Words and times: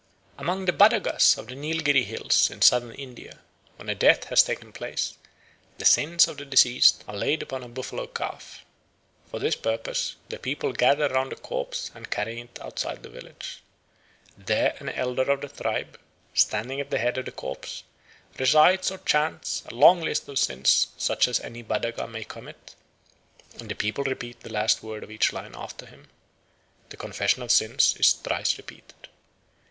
Among 0.39 0.65
the 0.65 0.73
Badagas 0.73 1.37
of 1.37 1.45
the 1.45 1.53
Neilgherry 1.53 2.03
Hills 2.03 2.49
in 2.49 2.63
Southern 2.63 2.95
India, 2.95 3.37
when 3.75 3.87
a 3.87 3.93
death 3.93 4.23
has 4.29 4.41
taken 4.41 4.73
place, 4.73 5.13
the 5.77 5.85
sins 5.85 6.27
of 6.27 6.37
the 6.37 6.43
deceased 6.45 7.03
are 7.07 7.15
laid 7.15 7.43
upon 7.43 7.61
a 7.61 7.67
buffalo 7.69 8.07
calf. 8.07 8.65
For 9.29 9.37
this 9.37 9.55
purpose 9.55 10.15
the 10.27 10.39
people 10.39 10.73
gather 10.73 11.07
round 11.07 11.31
the 11.31 11.35
corpse 11.35 11.91
and 11.93 12.09
carry 12.09 12.41
it 12.41 12.57
outside 12.63 12.95
of 12.97 13.03
the 13.03 13.09
village. 13.09 13.61
There 14.35 14.75
an 14.79 14.89
elder 14.89 15.29
of 15.29 15.41
the 15.41 15.49
tribe, 15.49 15.99
standing 16.33 16.81
at 16.81 16.89
the 16.89 16.97
head 16.97 17.19
of 17.19 17.25
the 17.25 17.31
corpse, 17.31 17.83
recites 18.39 18.89
or 18.89 18.97
chants 19.05 19.61
a 19.69 19.75
long 19.75 20.01
list 20.01 20.27
of 20.27 20.39
sins 20.39 20.87
such 20.97 21.27
as 21.27 21.39
any 21.41 21.61
Badaga 21.63 22.09
may 22.09 22.23
commit, 22.23 22.73
and 23.59 23.69
the 23.69 23.75
people 23.75 24.03
repeat 24.03 24.39
the 24.39 24.51
last 24.51 24.81
word 24.81 25.03
of 25.03 25.11
each 25.11 25.31
line 25.31 25.53
after 25.53 25.85
him. 25.85 26.09
The 26.89 26.97
confession 26.97 27.43
of 27.43 27.51
sins 27.51 27.95
is 27.99 28.13
thrice 28.13 28.57
repeated. 28.57 29.07